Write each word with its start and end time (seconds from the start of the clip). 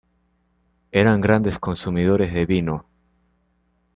Eran 0.91 1.21
grandes 1.21 1.59
consumidores 1.59 2.33
de 2.33 2.47
vino. 2.47 2.87